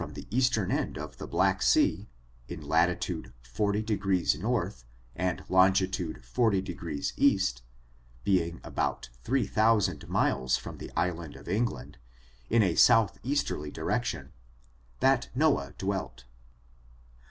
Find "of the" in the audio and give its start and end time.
0.97-1.27